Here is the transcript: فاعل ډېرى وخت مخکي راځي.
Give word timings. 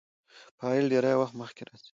فاعل 0.57 0.83
ډېرى 0.91 1.13
وخت 1.17 1.33
مخکي 1.41 1.63
راځي. 1.67 1.89